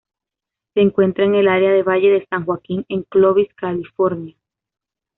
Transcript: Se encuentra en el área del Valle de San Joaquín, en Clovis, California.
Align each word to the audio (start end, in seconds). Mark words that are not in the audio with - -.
Se 0.73 0.81
encuentra 0.81 1.25
en 1.25 1.35
el 1.35 1.47
área 1.47 1.71
del 1.71 1.83
Valle 1.83 2.09
de 2.09 2.25
San 2.27 2.43
Joaquín, 2.43 2.83
en 2.89 3.03
Clovis, 3.03 3.53
California. 3.53 4.35